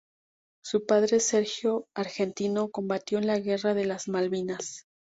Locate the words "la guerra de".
3.27-3.85